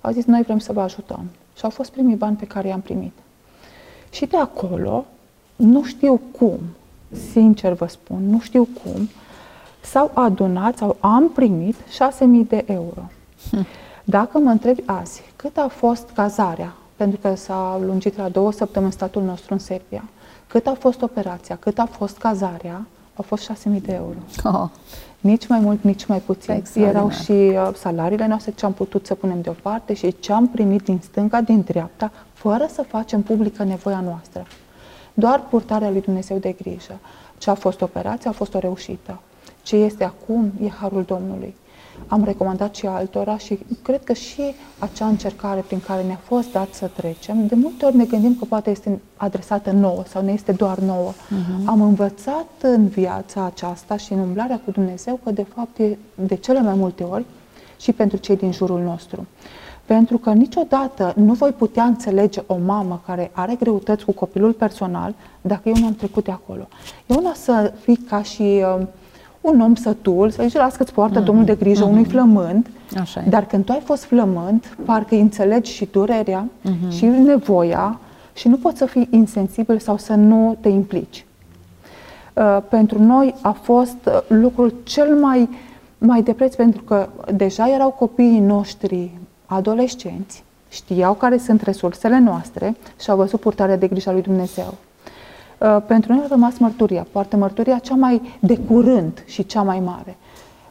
[0.00, 1.24] au zis, noi vrem să vă ajutăm.
[1.56, 3.12] Și au fost primii bani pe care i-am primit.
[4.10, 5.04] Și de acolo,
[5.56, 6.58] nu știu cum,
[7.32, 9.08] sincer vă spun, nu știu cum,
[9.80, 11.84] s-au adunat sau am primit 6.000
[12.48, 13.10] de euro.
[13.50, 13.66] Hm.
[14.04, 18.92] Dacă mă întrebi azi, cât a fost cazarea, pentru că s-a lungit la două săptămâni
[18.92, 20.04] statul nostru în Serbia,
[20.46, 24.16] cât a fost operația, cât a fost cazarea, au fost 6.000 de euro.
[24.44, 24.68] Oh.
[25.20, 26.62] Nici mai mult, nici mai puțin.
[26.74, 30.82] Erau și uh, salariile noastre ce am putut să punem deoparte și ce am primit
[30.82, 34.46] din stânga, din dreapta, fără să facem publică nevoia noastră.
[35.14, 36.98] Doar purtarea lui Dumnezeu de grijă.
[37.38, 39.20] Ce a fost operația a fost o reușită.
[39.62, 41.54] Ce este acum e harul Domnului.
[42.06, 44.42] Am recomandat și altora și cred că și
[44.78, 48.44] acea încercare prin care ne-a fost dat să trecem, de multe ori ne gândim că
[48.44, 51.12] poate este adresată nouă sau ne este doar nouă.
[51.12, 51.64] Uh-huh.
[51.64, 56.34] Am învățat în viața aceasta și în umblarea cu Dumnezeu că de fapt e de
[56.34, 57.24] cele mai multe ori
[57.80, 59.26] și pentru cei din jurul nostru.
[59.84, 65.14] Pentru că niciodată nu voi putea înțelege o mamă care are greutăți cu copilul personal
[65.40, 66.68] dacă eu nu am trecut de acolo.
[67.06, 68.86] Eu nu o să fii ca și uh,
[69.40, 71.24] un om sătul, să zici, las că-ți poartă mm-hmm.
[71.24, 71.90] Domnul de grijă mm-hmm.
[71.90, 76.90] unui flământ, Așa dar când tu ai fost flământ, parcă înțelegi și durerea mm-hmm.
[76.96, 78.00] și nevoia
[78.34, 81.24] și nu poți să fii insensibil sau să nu te implici.
[82.32, 85.48] Uh, pentru noi a fost uh, lucrul cel mai,
[85.98, 89.10] mai de preț pentru că deja erau copiii noștri
[89.46, 94.74] adolescenți, știau care sunt resursele noastre și au văzut purtarea de grijă a lui Dumnezeu.
[95.60, 99.80] Uh, pentru noi a rămas mărturia, poartă mărturia cea mai de curând și cea mai
[99.80, 100.16] mare.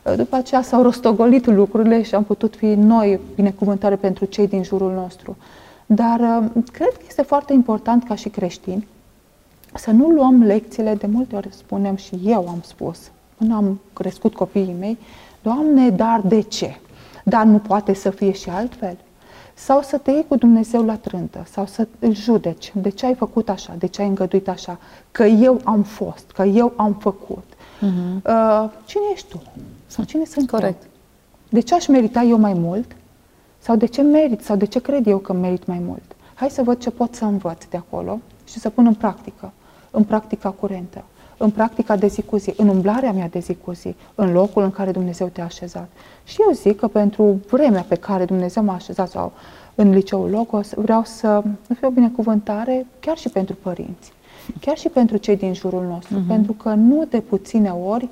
[0.04, 4.64] Uh, după aceea s-au rostogolit lucrurile și am putut fi noi binecuvântare pentru cei din
[4.64, 5.38] jurul nostru.
[5.86, 8.88] Dar uh, cred că este foarte important ca și creștini
[9.74, 14.36] să nu luăm lecțiile, de multe ori spunem și eu am spus, până am crescut
[14.36, 14.98] copiii mei,
[15.42, 16.80] Doamne, dar de ce?
[17.24, 18.98] Dar nu poate să fie și altfel?
[19.66, 22.72] Sau să te iei cu Dumnezeu la trântă, sau să îl judeci.
[22.76, 23.76] De ce ai făcut așa?
[23.78, 24.80] De ce ai îngăduit așa?
[25.12, 27.44] Că eu am fost, că eu am făcut.
[27.54, 28.22] Uh-huh.
[28.26, 29.42] Uh, cine ești tu?
[29.86, 30.84] Sau cine sunt Corect.
[30.84, 30.90] Eu?
[31.50, 32.96] De ce aș merita eu mai mult?
[33.58, 34.42] Sau de ce merit?
[34.42, 36.16] Sau de ce cred eu că merit mai mult?
[36.34, 39.52] Hai să văd ce pot să învăț de acolo și să pun în practică,
[39.92, 41.04] în practica curentă
[41.42, 44.64] în practica de zi cu zi, în umblarea mea de zi cu zi, în locul
[44.64, 45.90] în care Dumnezeu te-a așezat.
[46.24, 49.32] Și eu zic că pentru vremea pe care Dumnezeu m-a așezat sau
[49.76, 51.44] în liceul Logos, vreau să
[51.78, 54.12] fie o binecuvântare chiar și pentru părinți,
[54.60, 56.28] chiar și pentru cei din jurul nostru, uh-huh.
[56.28, 58.10] pentru că nu de puține ori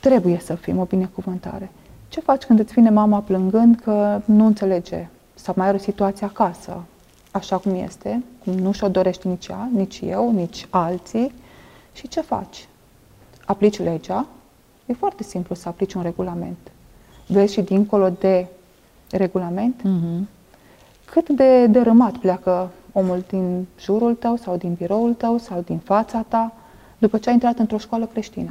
[0.00, 1.70] trebuie să fim o binecuvântare.
[2.08, 6.26] Ce faci când îți vine mama plângând că nu înțelege sau mai are o situație
[6.26, 6.82] acasă,
[7.30, 11.32] așa cum este, cum nu și-o dorește nici ea, nici eu, nici alții,
[11.96, 12.68] și ce faci?
[13.44, 14.26] Aplici legea?
[14.86, 16.56] E foarte simplu să aplici un regulament.
[17.26, 18.46] Vezi și dincolo de
[19.10, 20.26] regulament mm-hmm.
[21.04, 26.24] cât de dărâmat pleacă omul din jurul tău sau din biroul tău sau din fața
[26.28, 26.52] ta
[26.98, 28.50] după ce a intrat într-o școală creștină.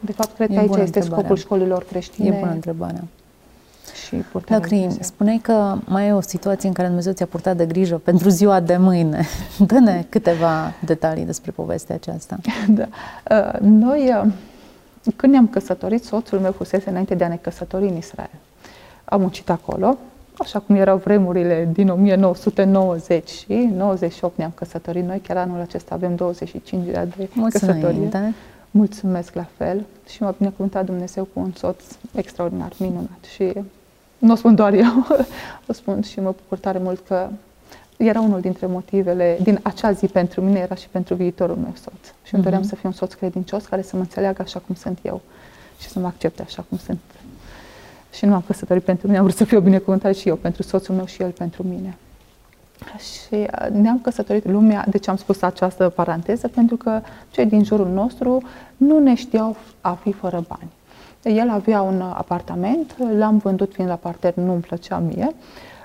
[0.00, 1.18] De fapt, cred e că aici este întrebarea.
[1.18, 2.36] scopul școlilor creștine.
[2.36, 3.04] E bună întrebarea
[4.10, 7.66] și purtarea Lacrim, spuneai că mai e o situație în care Dumnezeu ți-a purtat de
[7.66, 9.26] grijă pentru ziua de mâine.
[9.66, 12.38] Dă-ne câteva detalii despre povestea aceasta.
[12.68, 12.86] Da.
[13.30, 14.32] Uh, noi, uh,
[15.16, 18.30] când ne-am căsătorit, soțul meu fusese înainte de a ne căsători în Israel.
[19.04, 19.98] Am muncit acolo,
[20.38, 25.04] așa cum erau vremurile din 1990 și 98 ne-am căsătorit.
[25.04, 28.06] Noi chiar anul acesta avem 25 de ani de Mulțumim, căsătorie.
[28.06, 28.20] Da?
[28.70, 31.82] Mulțumesc la fel și m-a binecuvântat Dumnezeu cu un soț
[32.14, 33.52] extraordinar, minunat și
[34.20, 35.06] nu o spun doar eu,
[35.68, 37.28] o spun și mă bucur tare mult că
[37.96, 42.12] era unul dintre motivele din acea zi pentru mine, era și pentru viitorul meu soț.
[42.22, 42.68] Și îmi doream uh-huh.
[42.68, 45.20] să fiu un soț credincios care să mă înțeleagă așa cum sunt eu
[45.80, 47.00] și să mă accepte așa cum sunt.
[48.12, 50.62] Și nu am căsătorit pentru mine, am vrut să fiu o binecuvântare și eu pentru
[50.62, 51.96] soțul meu și el pentru mine.
[52.98, 56.48] Și uh, ne-am căsătorit lumea, de ce am spus această paranteză?
[56.48, 58.42] Pentru că cei din jurul nostru
[58.76, 60.70] nu ne știau a fi fără bani.
[61.22, 65.34] El avea un apartament, l-am vândut fiind la parter, nu-mi plăcea mie.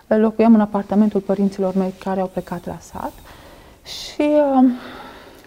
[0.08, 3.12] Locuiam în apartamentul părinților mei care au plecat la sat
[3.86, 4.71] și uh,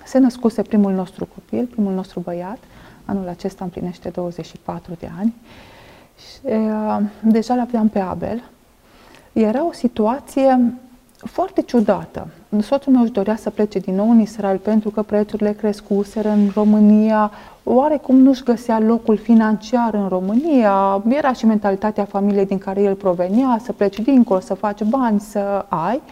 [0.05, 2.59] se născuse primul nostru copil, primul nostru băiat.
[3.05, 5.35] Anul acesta împlinește 24 de ani.
[6.19, 8.43] Și, uh, deja l-aveam pe Abel.
[9.33, 10.75] Era o situație
[11.25, 12.27] foarte ciudată.
[12.61, 16.51] Soțul meu își dorea să plece din nou în Israel pentru că prețurile crescuseră în
[16.55, 17.31] România,
[17.65, 23.59] oarecum nu-și găsea locul financiar în România, era și mentalitatea familiei din care el provenia,
[23.63, 26.03] să pleci dincolo, să faci bani, să ai.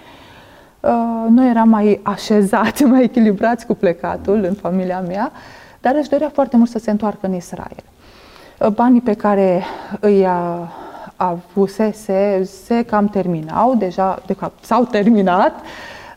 [0.81, 5.33] Uh, noi eram mai așezați, mai echilibrați cu plecatul în familia mea,
[5.81, 7.85] dar își dorea foarte mult să se întoarcă în Israel.
[8.59, 9.63] Uh, banii pe care
[10.01, 10.27] îi
[11.17, 15.53] avusese se cam terminau, deja de fapt s-au terminat.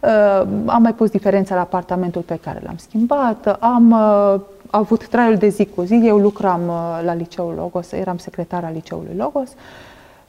[0.02, 5.36] Uh, am mai pus diferența la apartamentul pe care l-am schimbat, am uh, avut traiul
[5.36, 9.50] de zi cu zi, eu lucram uh, la liceul Logos, eram secretar al liceului Logos,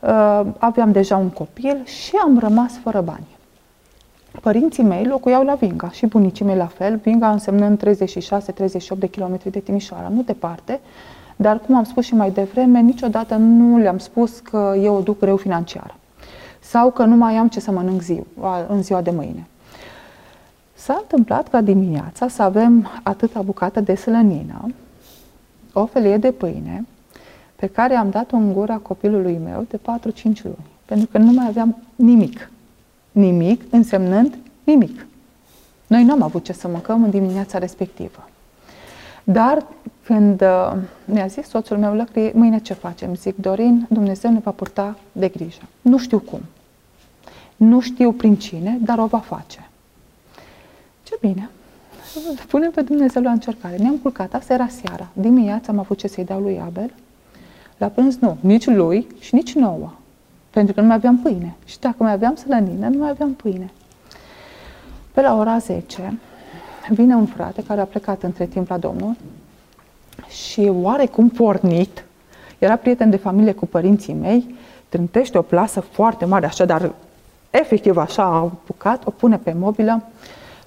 [0.00, 3.26] uh, aveam deja un copil și am rămas fără bani.
[4.40, 7.82] Părinții mei locuiau la Vinga și bunicii mei la fel, Vinga însemnând
[8.96, 10.80] 36-38 de kilometri de Timișoara, nu departe,
[11.42, 15.18] dar cum am spus și mai devreme, niciodată nu le-am spus că eu o duc
[15.18, 15.94] greu financiar
[16.58, 18.22] sau că nu mai am ce să mănânc zi,
[18.68, 19.46] în ziua de mâine.
[20.74, 24.70] S-a întâmplat ca dimineața să avem atâta bucată de slănină,
[25.72, 26.86] o felie de pâine,
[27.56, 29.80] pe care am dat-o în gura copilului meu de 4-5
[30.22, 32.50] luni, pentru că nu mai aveam nimic.
[33.12, 35.06] Nimic însemnând nimic.
[35.86, 38.28] Noi nu am avut ce să mâncăm în dimineața respectivă.
[39.24, 39.66] Dar
[40.10, 40.72] când uh,
[41.04, 43.14] mi-a zis soțul meu lăcrie, mâine ce facem?
[43.14, 45.62] Zic, Dorin, Dumnezeu ne va purta de grijă.
[45.82, 46.40] Nu știu cum.
[47.56, 49.68] Nu știu prin cine, dar o va face.
[51.02, 51.50] Ce bine.
[52.48, 53.76] Punem pe Dumnezeu la încercare.
[53.76, 55.08] Ne-am culcat, asta era seara.
[55.12, 56.94] Dimineața am avut ce să-i dau lui Abel.
[57.76, 59.92] La prânz nu, nici lui și nici nouă.
[60.50, 61.54] Pentru că nu mai aveam pâine.
[61.64, 63.70] Și dacă mai aveam slănină, nu mai aveam pâine.
[65.12, 66.18] Pe la ora 10
[66.88, 69.16] vine un frate care a plecat între timp la Domnul
[70.30, 72.04] și oarecum pornit,
[72.58, 74.54] era prieten de familie cu părinții mei,
[74.88, 76.92] trântește o plasă foarte mare, așa, dar
[77.50, 80.02] efectiv așa a apucat, o pune pe mobilă.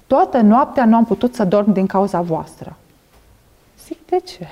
[0.06, 2.76] Toată noaptea nu am putut să dorm din cauza voastră.
[3.84, 4.46] Zic, de ce?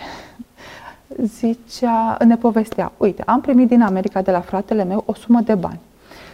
[1.39, 5.55] Zicea, ne povestea, uite, am primit din America de la fratele meu o sumă de
[5.55, 5.81] bani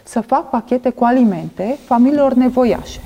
[0.08, 3.00] să fac pachete cu alimente familiilor nevoiașe.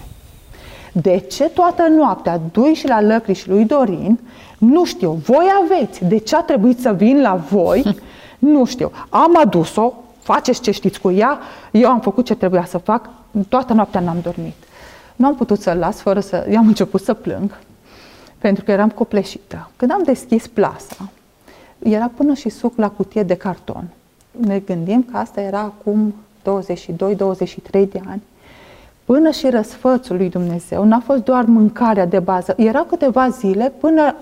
[0.92, 4.18] De ce toată noaptea dui și la Lăcri și lui Dorin?
[4.64, 5.10] Nu știu.
[5.10, 6.04] Voi aveți.
[6.04, 7.96] De ce a trebuit să vin la voi?
[8.38, 8.90] Nu știu.
[9.08, 11.38] Am adus-o, faceți ce știți cu ea,
[11.70, 13.10] eu am făcut ce trebuia să fac,
[13.48, 14.54] toată noaptea n-am dormit.
[15.16, 16.46] Nu am putut să-l las fără să...
[16.50, 17.58] I-am început să plâng,
[18.38, 19.70] pentru că eram copleșită.
[19.76, 21.10] Când am deschis plasa,
[21.78, 23.84] era până și suc la cutie de carton.
[24.30, 28.22] Ne gândim că asta era acum 22-23 de ani
[29.04, 30.84] până și răsfățul lui Dumnezeu.
[30.84, 32.54] N-a fost doar mâncarea de bază.
[32.56, 34.14] Erau câteva zile până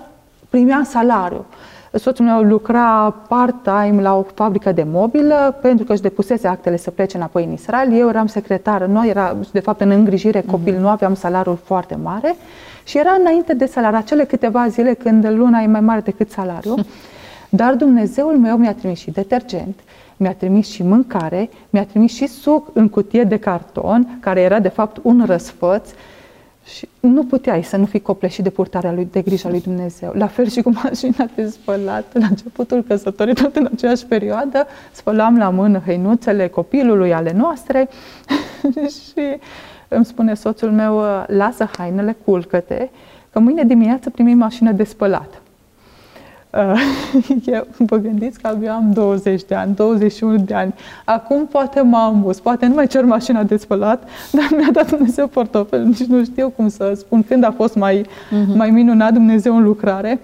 [0.51, 1.45] primeam salariu.
[1.93, 6.91] Soțul meu lucra part-time la o fabrică de mobilă pentru că își depusese actele să
[6.91, 7.93] plece înapoi în Israel.
[7.93, 10.81] Eu eram secretară, noi era de fapt în îngrijire copil, mm-hmm.
[10.81, 12.37] nu aveam salariul foarte mare
[12.85, 16.85] și era înainte de salariu, acele câteva zile când luna e mai mare decât salariul.
[17.49, 19.81] Dar Dumnezeul meu mi-a trimis și detergent,
[20.17, 24.69] mi-a trimis și mâncare, mi-a trimis și suc în cutie de carton, care era de
[24.69, 25.91] fapt un răsfăț
[26.77, 30.13] și nu puteai să nu fii copleșit de purtarea lui, de grija lui Dumnezeu.
[30.15, 32.19] La fel și cu mașina de spălat.
[32.19, 37.89] La începutul căsătorii, tot în aceeași perioadă, spălam la mână hăinuțele copilului ale noastre
[38.97, 39.39] și
[39.89, 42.89] îmi spune soțul meu, lasă hainele, culcă-te,
[43.31, 45.40] că mâine dimineață primim mașină de spălat.
[46.51, 46.81] Uh,
[47.55, 50.75] eu, vă gândiți că abia am 20 de ani, 21 de ani.
[51.05, 55.27] Acum poate m-am bus, poate nu mai cer mașina de spălat, dar mi-a dat Dumnezeu
[55.27, 55.85] portofel.
[55.85, 58.55] Nici nu știu cum să spun când a fost mai, uh-huh.
[58.55, 60.21] mai minunat Dumnezeu în lucrare.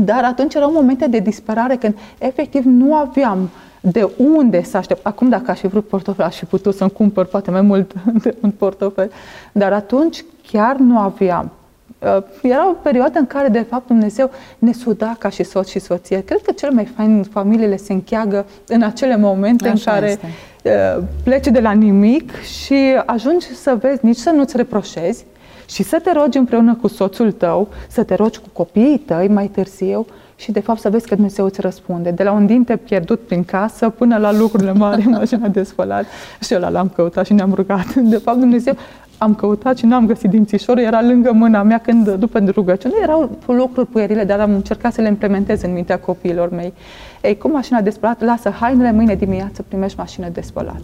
[0.00, 5.06] Dar atunci erau momente de disperare când efectiv nu aveam de unde să aștept.
[5.06, 8.34] Acum dacă aș fi vrut portofel, aș fi putut să-mi cumpăr poate mai mult de
[8.40, 9.10] un portofel.
[9.52, 11.50] Dar atunci chiar nu aveam.
[11.98, 15.78] Uh, era o perioadă în care, de fapt, Dumnezeu ne suda ca și soț și
[15.78, 16.20] soție.
[16.20, 20.26] Cred că cel mai fain familiile se încheagă în acele momente Așa în care este.
[20.62, 25.24] Uh, pleci de la nimic și ajungi să vezi, nici să nu-ți reproșezi
[25.68, 29.46] și să te rogi împreună cu soțul tău, să te rogi cu copiii tăi mai
[29.46, 30.06] târziu
[30.36, 32.10] și de fapt să vezi că Dumnezeu îți răspunde.
[32.10, 36.04] De la un dinte pierdut prin casă până la lucrurile mari, mașina de spălat
[36.40, 37.94] și ăla l-am căutat și ne-am rugat.
[37.94, 38.76] De fapt Dumnezeu
[39.18, 43.86] am căutat și n-am găsit dințișorul, era lângă mâna mea când, după rugăciune, erau lucruri
[43.86, 46.72] puerile, dar am încercat să le implementez în mintea copiilor mei.
[47.22, 50.80] Ei, cu mașina de spălat, lasă hainele, mâine dimineață primești mașină de spălat.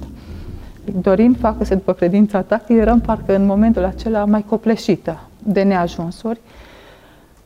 [0.85, 1.03] explic.
[1.03, 6.41] Dorin, facă-se după credința ta, că eram parcă în momentul acela mai copleșită de neajunsuri.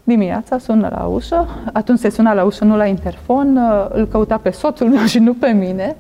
[0.05, 4.51] Dimineața sună la ușă, atunci se suna la ușă, nu la interfon, îl căuta pe
[4.51, 5.97] soțul meu și nu pe mine.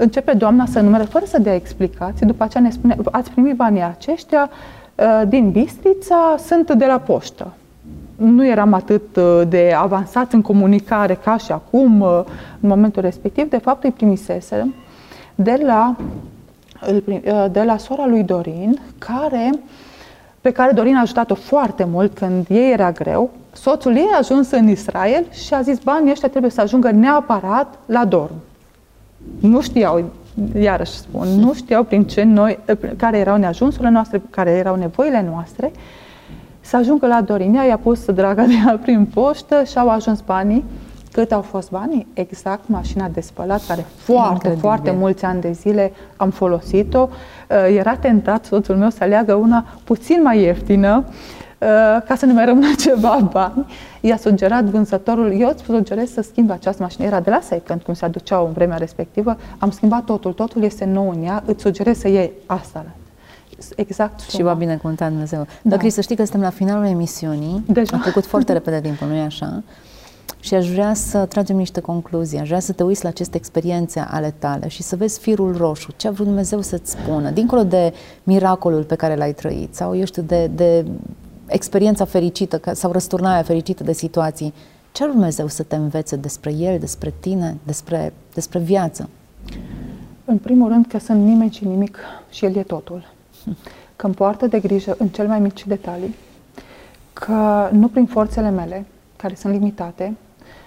[0.00, 3.82] Începe doamna să numere fără să dea explicații, după aceea ne spune, ați primit banii
[3.82, 4.50] aceștia
[4.94, 7.52] uh, din Bistrița, sunt de la poștă.
[8.16, 12.20] Nu eram atât uh, de avansat în comunicare ca și acum, uh,
[12.60, 14.74] în momentul respectiv, de fapt îi primisese
[15.34, 15.96] de la,
[17.50, 19.50] de la sora lui Dorin, care
[20.40, 23.30] pe care Dorin a ajutat-o foarte mult când ei era greu.
[23.52, 27.78] Soțul ei a ajuns în Israel și a zis banii ăștia trebuie să ajungă neapărat
[27.86, 28.34] la dorm.
[29.40, 30.04] Nu știau,
[30.58, 32.58] iarăși spun, nu știau prin ce noi,
[32.96, 35.72] care erau neajunsurile noastre, care erau nevoile noastre,
[36.60, 37.54] să ajungă la Dorin.
[37.54, 40.64] Ea i-a pus draga de ea prin poștă și au ajuns banii.
[41.12, 42.06] Cât au fost banii?
[42.12, 44.60] Exact mașina de spălat, care foarte, Incredibil.
[44.60, 47.08] foarte mulți ani de zile am folosit-o.
[47.08, 51.14] Uh, era tentat soțul meu să aleagă una puțin mai ieftină, uh,
[52.06, 53.66] ca să nu mai rămână ceva bani.
[54.00, 57.06] I-a sugerat vânzătorul, eu îți sugerez să schimbi această mașină.
[57.06, 59.36] Era de la Second, cum se aduceau în vremea respectivă.
[59.58, 62.84] Am schimbat totul, totul este nou în ea, îți sugerez să iei asta
[63.76, 64.30] exact suma.
[64.30, 65.38] Și va binecuvânta Dumnezeu.
[65.38, 65.46] Da.
[65.62, 67.64] Dar, Cris, să știi că suntem la finalul emisiunii.
[67.66, 67.96] Deja.
[67.96, 69.62] A trecut foarte repede timpul, nu-i așa?
[70.40, 74.06] Și aș vrea să tragem niște concluzii, aș vrea să te uiți la aceste experiențe
[74.10, 77.92] ale tale și să vezi firul roșu, ce a vrut Dumnezeu să-ți spună, dincolo de
[78.22, 80.86] miracolul pe care l-ai trăit sau, eu știu, de, de
[81.48, 84.54] experiența fericită sau răsturnarea fericită de situații,
[84.92, 89.08] ce ar Dumnezeu să te învețe despre El, despre tine, despre, despre viață?
[90.24, 91.98] În primul rând că sunt nimeni și nimic
[92.30, 93.12] și El e totul.
[93.96, 96.14] Că îmi poartă de grijă în cel mai mici detalii,
[97.12, 100.16] că nu prin forțele mele, care sunt limitate,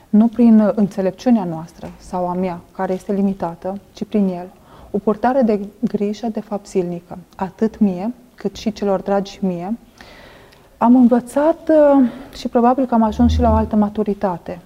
[0.10, 4.50] nu prin înțelepciunea noastră sau a mea, care este limitată, ci prin El.
[4.92, 9.78] O purtare de grijă, de fapt, zilnică, atât mie, cât și celor dragi mie.
[10.82, 14.60] Am învățat uh, și probabil că am ajuns și la o altă maturitate.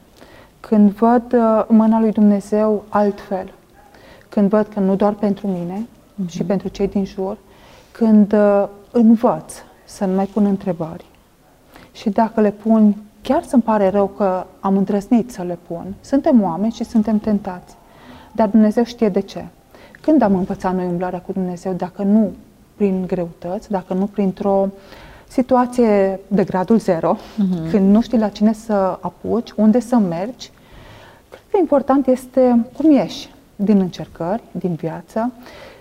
[0.60, 3.54] Când văd uh, mâna lui Dumnezeu altfel,
[4.30, 6.30] când văd că nu doar pentru mine, uh-huh.
[6.30, 7.38] și pentru cei din jur,
[7.92, 9.54] când uh, învăț
[9.86, 11.06] să nu mai pun întrebări.
[11.92, 15.94] Și dacă le pun Chiar să-mi pare rău că am îndrăznit să le pun.
[16.02, 17.76] Suntem oameni și suntem tentați.
[18.32, 19.46] Dar Dumnezeu știe de ce.
[20.02, 22.32] Când am învățat noi umblarea cu Dumnezeu, dacă nu
[22.76, 24.68] prin greutăți, dacă nu printr-o
[25.28, 27.70] situație de gradul zero, uh-huh.
[27.70, 30.52] când nu știi la cine să apuci, unde să mergi,
[31.30, 35.32] cred că important este cum ieși din încercări, din viață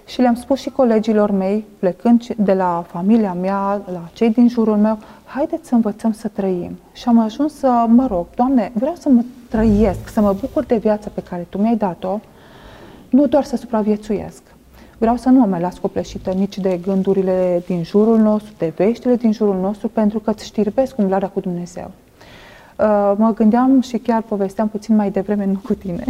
[0.06, 4.76] și le-am spus și colegilor mei, plecând de la familia mea, la cei din jurul
[4.76, 6.78] meu, haideți să învățăm să trăim.
[6.92, 10.76] Și am ajuns să mă rog, Doamne, vreau să mă trăiesc, să mă bucur de
[10.76, 12.20] viața pe care Tu mi-ai dat-o,
[13.08, 14.42] nu doar să supraviețuiesc.
[14.98, 19.14] Vreau să nu mă mai las copleșită nici de gândurile din jurul nostru, de veștile
[19.14, 21.90] din jurul nostru, pentru că îți știrbesc umblarea cu Dumnezeu.
[22.78, 26.04] Uh, mă gândeam și chiar povesteam puțin mai devreme, nu cu tine,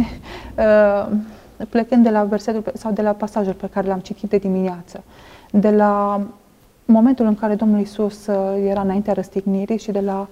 [0.57, 1.07] uh,
[1.69, 5.03] plecând de la versetul sau de la pasajul pe care l-am citit de dimineață,
[5.51, 6.21] de la
[6.85, 8.35] momentul în care Domnul Isus uh,
[8.69, 10.27] era înaintea răstignirii și de la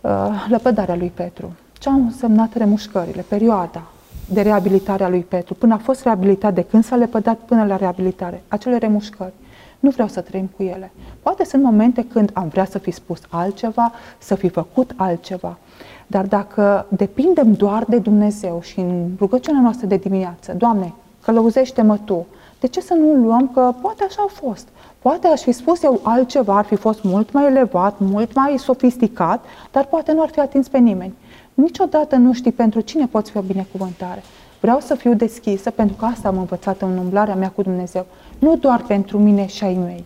[0.00, 1.52] uh, lăpădarea lui Petru.
[1.72, 3.82] Ce au însemnat remușcările, perioada
[4.32, 7.76] de reabilitare a lui Petru, până a fost reabilitat, de când s-a lepădat până la
[7.76, 9.32] reabilitare, acele remușcări.
[9.80, 10.90] Nu vreau să trăim cu ele.
[11.22, 15.58] Poate sunt momente când am vrea să fi spus altceva, să fi făcut altceva.
[16.06, 22.26] Dar dacă depindem doar de Dumnezeu și în rugăciunea noastră de dimineață, Doamne, călăuzește-mă Tu,
[22.60, 24.68] de ce să nu luăm că poate așa a fost?
[24.98, 29.44] Poate aș fi spus eu altceva, ar fi fost mult mai elevat, mult mai sofisticat,
[29.70, 31.14] dar poate nu ar fi atins pe nimeni.
[31.54, 34.22] Niciodată nu știi pentru cine poți fi o binecuvântare.
[34.60, 38.06] Vreau să fiu deschisă pentru că asta am învățat în umblarea mea cu Dumnezeu.
[38.38, 40.04] Nu doar pentru mine și ai mei,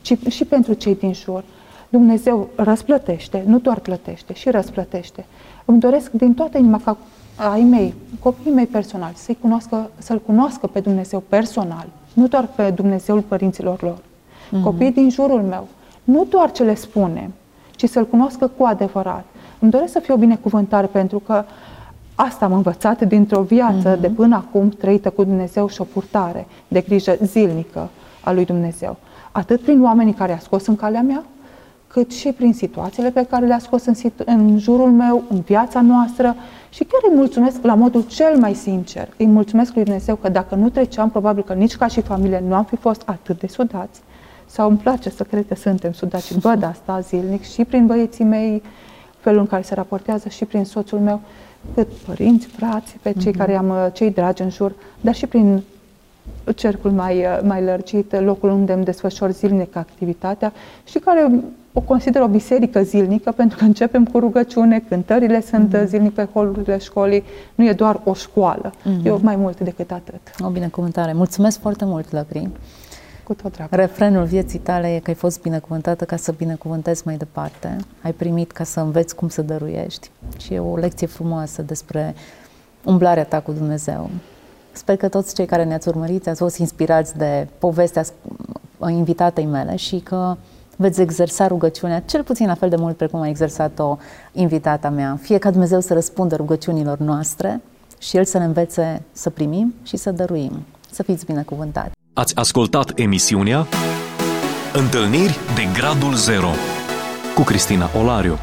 [0.00, 1.44] ci și pentru cei din jur.
[1.88, 5.24] Dumnezeu răsplătește, nu doar plătește, și răsplătește.
[5.64, 6.96] Îmi doresc din toată inima ca
[7.36, 12.70] ai mei, copiii mei personali, să-i cunoască, să-L cunoască pe Dumnezeu personal, nu doar pe
[12.70, 13.98] Dumnezeul părinților lor.
[13.98, 14.62] Mm-hmm.
[14.62, 15.66] Copiii din jurul meu,
[16.04, 17.30] nu doar ce le spune,
[17.70, 19.24] ci să-L cunoască cu adevărat.
[19.58, 21.44] Îmi doresc să fie o binecuvântare pentru că
[22.14, 24.00] asta am învățat dintr-o viață mm-hmm.
[24.00, 27.88] de până acum trăită cu Dumnezeu și o purtare de grijă zilnică
[28.20, 28.96] a lui Dumnezeu.
[29.32, 31.24] Atât prin oamenii care a scos în calea mea,
[31.94, 35.80] cât și prin situațiile pe care le-a scos în, situ- în jurul meu, în viața
[35.80, 36.36] noastră
[36.68, 39.08] și chiar îi mulțumesc la modul cel mai sincer.
[39.16, 42.54] Îi mulțumesc lui Dumnezeu că dacă nu treceam, probabil că nici ca și familie nu
[42.54, 44.00] am fi fost atât de sudați.
[44.46, 48.24] Sau îmi place să cred că suntem sudați și văd asta zilnic și prin băieții
[48.24, 48.62] mei,
[49.20, 51.20] felul în care se raportează și prin soțul meu,
[51.74, 53.36] cât părinți, frați, pe cei mm-hmm.
[53.36, 55.62] care am, cei dragi în jur, dar și prin
[56.54, 60.52] cercul mai, mai lărgit, locul unde îmi desfășor zilnic activitatea
[60.84, 61.30] și care
[61.76, 65.84] o consider o biserică zilnică pentru că începem cu rugăciune, cântările sunt mm-hmm.
[65.84, 67.22] zilnic pe holurile școlii,
[67.54, 69.04] nu e doar o școală, mm-hmm.
[69.04, 70.20] e mai mult decât atât.
[70.40, 71.12] O binecuvântare.
[71.12, 72.48] Mulțumesc foarte mult, Lăcri.
[73.24, 73.78] Cu tot dragul.
[73.78, 77.76] Refrenul vieții tale e că ai fost binecuvântată ca să binecuvântezi mai departe.
[78.02, 80.10] Ai primit ca să înveți cum să dăruiești.
[80.38, 82.14] Și e o lecție frumoasă despre
[82.84, 84.10] umblarea ta cu Dumnezeu.
[84.72, 88.04] Sper că toți cei care ne-ați urmărit ați fost inspirați de povestea
[88.88, 90.36] invitatei mele și că
[90.76, 93.96] veți exersa rugăciunea cel puțin la fel de mult precum a exersat-o
[94.32, 95.18] invitata mea.
[95.20, 97.60] Fie ca Dumnezeu să răspundă rugăciunilor noastre
[97.98, 100.64] și El să ne învețe să primim și să dăruim.
[100.90, 101.90] Să fiți binecuvântați!
[102.12, 103.66] Ați ascultat emisiunea
[104.72, 106.50] Întâlniri de Gradul Zero
[107.34, 108.38] cu Cristina Olariu.